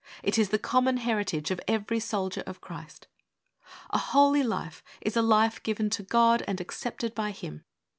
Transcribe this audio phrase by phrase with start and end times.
[0.23, 3.05] It is the common heritage of every Soldier of Christ.
[3.91, 7.63] A holy life is a life given to God and accepted by Him.